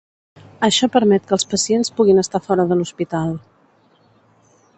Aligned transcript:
Això 0.67 0.87
permet 0.95 1.27
que 1.27 1.35
els 1.37 1.45
pacients 1.51 1.93
puguin 1.99 2.23
estar 2.25 2.43
fora 2.47 2.69
de 2.73 2.79
l'hospital. 2.81 3.39